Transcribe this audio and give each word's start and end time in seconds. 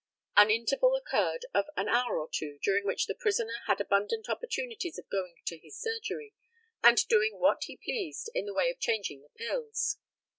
An 0.35 0.49
interval 0.49 0.95
occurred 0.95 1.45
of 1.53 1.65
an 1.77 1.87
hour 1.87 2.17
or 2.19 2.27
two, 2.27 2.57
during 2.63 2.85
which 2.87 3.05
the 3.05 3.13
prisoner 3.13 3.59
had 3.67 3.79
abundant 3.79 4.29
opportunities 4.29 4.97
of 4.97 5.07
going 5.11 5.35
to 5.45 5.59
his 5.59 5.77
surgery, 5.79 6.33
and 6.83 6.97
doing 7.07 7.37
what 7.37 7.65
he 7.65 7.77
pleased 7.77 8.31
in 8.33 8.47
the 8.47 8.53
way 8.55 8.71
of 8.71 8.79
changing 8.79 9.21
the 9.21 9.29
pills. 9.29 9.97